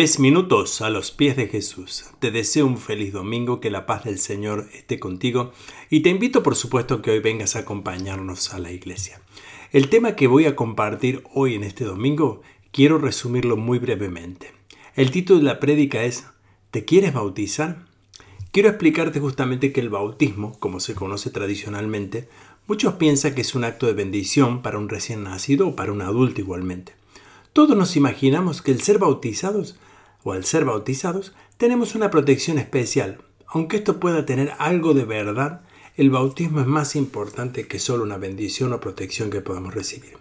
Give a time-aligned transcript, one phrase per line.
[0.00, 2.06] Tres minutos a los pies de Jesús.
[2.20, 5.52] Te deseo un feliz domingo, que la paz del Señor esté contigo
[5.90, 9.20] y te invito por supuesto que hoy vengas a acompañarnos a la iglesia.
[9.72, 12.40] El tema que voy a compartir hoy en este domingo
[12.72, 14.54] quiero resumirlo muy brevemente.
[14.96, 16.24] El título de la prédica es
[16.70, 17.84] ¿Te quieres bautizar?
[18.52, 22.26] Quiero explicarte justamente que el bautismo, como se conoce tradicionalmente,
[22.66, 26.00] muchos piensan que es un acto de bendición para un recién nacido o para un
[26.00, 26.94] adulto igualmente.
[27.52, 29.76] Todos nos imaginamos que el ser bautizados
[30.22, 33.18] o al ser bautizados, tenemos una protección especial.
[33.46, 35.62] Aunque esto pueda tener algo de verdad,
[35.96, 40.18] el bautismo es más importante que solo una bendición o protección que podamos recibir.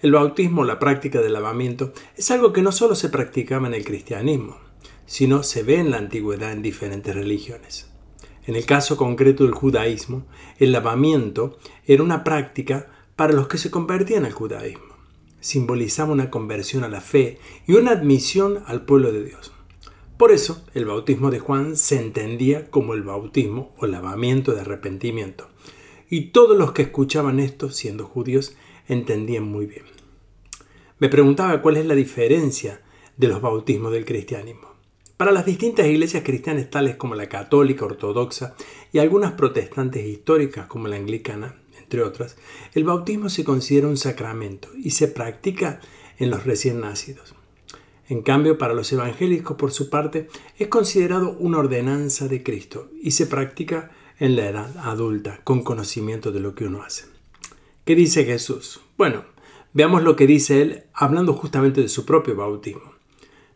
[0.00, 3.84] El bautismo, la práctica del lavamiento, es algo que no solo se practicaba en el
[3.84, 4.58] cristianismo,
[5.06, 7.90] sino se ve en la antigüedad en diferentes religiones.
[8.46, 10.26] En el caso concreto del judaísmo,
[10.58, 14.93] el lavamiento era una práctica para los que se convertían al judaísmo
[15.44, 19.52] simbolizaba una conversión a la fe y una admisión al pueblo de Dios.
[20.16, 25.50] Por eso, el bautismo de Juan se entendía como el bautismo o lavamiento de arrepentimiento.
[26.08, 28.56] Y todos los que escuchaban esto, siendo judíos,
[28.88, 29.84] entendían muy bien.
[30.98, 32.80] Me preguntaba cuál es la diferencia
[33.18, 34.72] de los bautismos del cristianismo.
[35.18, 38.54] Para las distintas iglesias cristianas tales como la católica, ortodoxa
[38.94, 42.36] y algunas protestantes históricas como la anglicana, entre otras,
[42.72, 45.80] el bautismo se considera un sacramento y se practica
[46.18, 47.34] en los recién nacidos.
[48.08, 53.12] En cambio, para los evangélicos, por su parte, es considerado una ordenanza de Cristo y
[53.12, 57.04] se practica en la edad adulta, con conocimiento de lo que uno hace.
[57.84, 58.80] ¿Qué dice Jesús?
[58.96, 59.24] Bueno,
[59.74, 62.94] veamos lo que dice él hablando justamente de su propio bautismo.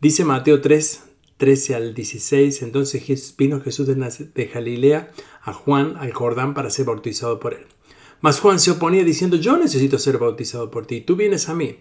[0.00, 1.04] Dice Mateo 3,
[1.38, 5.10] 13 al 16, entonces vino Jesús de Galilea
[5.42, 7.66] a Juan al Jordán para ser bautizado por él.
[8.20, 11.78] Mas Juan se oponía diciendo, yo necesito ser bautizado por ti, tú vienes a mí.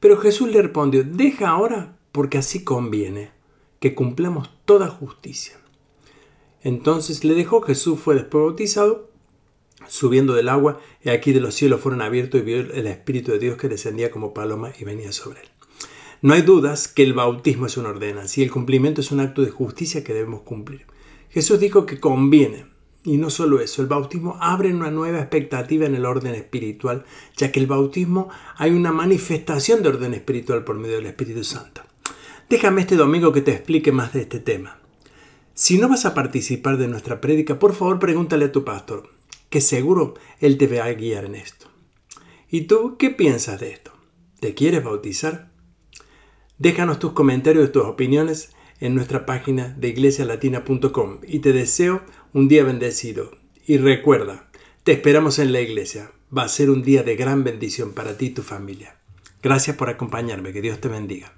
[0.00, 3.30] Pero Jesús le respondió, deja ahora, porque así conviene,
[3.78, 5.58] que cumplamos toda justicia.
[6.62, 9.10] Entonces le dejó, Jesús fue después bautizado,
[9.86, 13.38] subiendo del agua, y aquí de los cielos fueron abiertos y vio el Espíritu de
[13.38, 15.48] Dios que descendía como paloma y venía sobre él.
[16.22, 19.42] No hay dudas que el bautismo es una ordenanza y el cumplimiento es un acto
[19.42, 20.86] de justicia que debemos cumplir.
[21.28, 22.66] Jesús dijo que conviene,
[23.06, 27.04] y no solo eso, el bautismo abre una nueva expectativa en el orden espiritual,
[27.36, 31.82] ya que el bautismo hay una manifestación de orden espiritual por medio del Espíritu Santo.
[32.50, 34.80] Déjame este domingo que te explique más de este tema.
[35.54, 39.08] Si no vas a participar de nuestra prédica, por favor pregúntale a tu pastor,
[39.50, 41.68] que seguro él te va a guiar en esto.
[42.50, 43.92] ¿Y tú qué piensas de esto?
[44.40, 45.52] ¿Te quieres bautizar?
[46.58, 48.50] Déjanos tus comentarios y tus opiniones
[48.80, 53.30] en nuestra página de iglesialatina.com y te deseo un día bendecido.
[53.66, 54.48] Y recuerda,
[54.84, 56.10] te esperamos en la iglesia.
[56.36, 58.96] Va a ser un día de gran bendición para ti y tu familia.
[59.42, 60.52] Gracias por acompañarme.
[60.52, 61.32] Que Dios te bendiga.